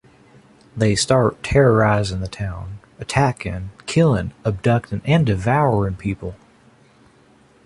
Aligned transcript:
They 0.75 0.95
start 0.95 1.43
terrorizing 1.43 2.21
the 2.21 2.27
town, 2.27 2.79
attacking, 2.99 3.69
killing, 3.85 4.33
abducting 4.43 5.03
and 5.05 5.23
devouring 5.27 5.95
people. 5.95 6.35